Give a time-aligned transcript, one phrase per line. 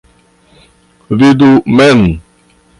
[1.19, 2.01] Vidu mem.